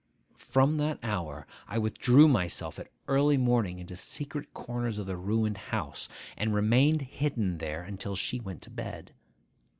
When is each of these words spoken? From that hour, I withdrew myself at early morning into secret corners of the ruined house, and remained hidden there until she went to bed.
From 0.39 0.77
that 0.77 0.97
hour, 1.03 1.45
I 1.67 1.77
withdrew 1.77 2.27
myself 2.27 2.79
at 2.79 2.89
early 3.07 3.37
morning 3.37 3.77
into 3.77 3.95
secret 3.95 4.51
corners 4.51 4.97
of 4.97 5.05
the 5.05 5.15
ruined 5.15 5.59
house, 5.69 6.09
and 6.35 6.55
remained 6.55 7.03
hidden 7.03 7.59
there 7.59 7.83
until 7.83 8.15
she 8.15 8.39
went 8.39 8.63
to 8.63 8.71
bed. 8.71 9.13